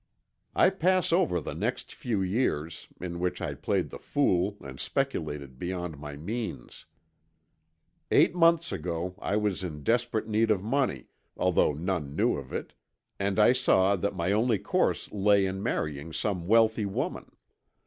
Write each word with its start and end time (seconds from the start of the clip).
"I 0.55 0.71
pass 0.71 1.13
over 1.13 1.39
the 1.39 1.53
next 1.53 1.93
few 1.93 2.23
years, 2.23 2.87
in 3.01 3.19
which 3.19 3.39
I 3.39 3.53
played 3.53 3.91
the 3.91 3.99
fool 3.99 4.57
and 4.61 4.79
speculated 4.79 5.59
beyond 5.59 5.99
my 5.99 6.15
means. 6.15 6.87
Eight 8.09 8.33
months 8.33 8.71
ago 8.71 9.13
I 9.21 9.35
was 9.35 9.63
in 9.63 9.83
desperate 9.83 10.27
need 10.27 10.49
of 10.49 10.63
money, 10.63 11.09
although 11.37 11.73
none 11.73 12.15
knew 12.15 12.35
of 12.35 12.51
it, 12.51 12.73
and 13.19 13.37
I 13.37 13.51
saw 13.53 13.95
that 13.95 14.15
my 14.15 14.31
only 14.31 14.57
course 14.57 15.11
lay 15.11 15.45
in 15.45 15.61
marrying 15.61 16.13
some 16.13 16.47
wealthy 16.47 16.87
woman. 16.87 17.33